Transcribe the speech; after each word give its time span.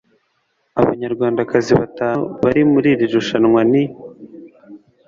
Abanyarwandakazi 0.79 1.71
batanu 1.79 2.23
bari 2.43 2.61
muri 2.71 2.87
iri 2.93 3.05
rushanwa 3.13 3.61
ni 3.71 3.83